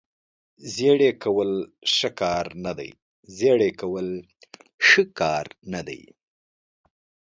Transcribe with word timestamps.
زیړې 0.75 1.11
کول 1.23 1.51
ښه 4.91 5.05
کار 5.21 5.45
نه 5.73 5.79
دی. 5.87 6.01